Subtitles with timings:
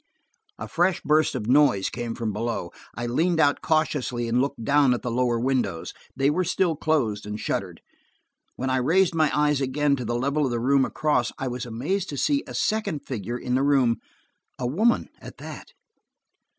[0.57, 2.71] A fresh burst of noise came from below.
[2.95, 7.27] I leaned out cautiously and looked down at the lower windows; they were still closed
[7.27, 7.81] and shuttered.
[8.55, 11.67] When I raised my eyes again to the level of the room across, I was
[11.67, 15.73] amazed to see a second figure in the room–a woman, at that.